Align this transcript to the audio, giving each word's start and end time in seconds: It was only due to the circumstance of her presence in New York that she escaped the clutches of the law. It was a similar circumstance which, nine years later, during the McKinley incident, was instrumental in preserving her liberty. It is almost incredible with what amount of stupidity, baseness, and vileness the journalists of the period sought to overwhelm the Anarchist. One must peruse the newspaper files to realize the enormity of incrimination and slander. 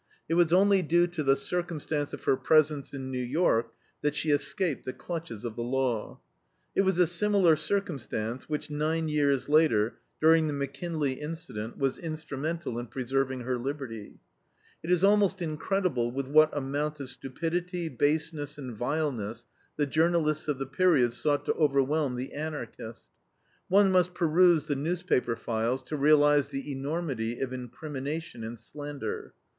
It 0.27 0.33
was 0.33 0.51
only 0.51 0.81
due 0.81 1.05
to 1.05 1.21
the 1.21 1.35
circumstance 1.35 2.11
of 2.11 2.23
her 2.23 2.35
presence 2.35 2.91
in 2.91 3.11
New 3.11 3.21
York 3.21 3.71
that 4.01 4.15
she 4.15 4.31
escaped 4.31 4.83
the 4.83 4.93
clutches 4.93 5.45
of 5.45 5.55
the 5.55 5.61
law. 5.61 6.19
It 6.75 6.81
was 6.81 6.97
a 6.97 7.05
similar 7.05 7.55
circumstance 7.55 8.49
which, 8.49 8.71
nine 8.71 9.09
years 9.09 9.47
later, 9.47 9.99
during 10.19 10.47
the 10.47 10.53
McKinley 10.55 11.21
incident, 11.21 11.77
was 11.77 11.99
instrumental 11.99 12.79
in 12.79 12.87
preserving 12.87 13.41
her 13.41 13.59
liberty. 13.59 14.17
It 14.81 14.89
is 14.89 15.03
almost 15.03 15.39
incredible 15.39 16.09
with 16.09 16.27
what 16.27 16.49
amount 16.57 16.99
of 16.99 17.07
stupidity, 17.07 17.87
baseness, 17.87 18.57
and 18.57 18.75
vileness 18.75 19.45
the 19.77 19.85
journalists 19.85 20.47
of 20.47 20.57
the 20.57 20.65
period 20.65 21.13
sought 21.13 21.45
to 21.45 21.53
overwhelm 21.53 22.15
the 22.15 22.33
Anarchist. 22.33 23.09
One 23.67 23.91
must 23.91 24.15
peruse 24.15 24.65
the 24.65 24.75
newspaper 24.75 25.35
files 25.35 25.83
to 25.83 25.95
realize 25.95 26.47
the 26.47 26.71
enormity 26.71 27.39
of 27.39 27.53
incrimination 27.53 28.43
and 28.43 28.57
slander. 28.57 29.35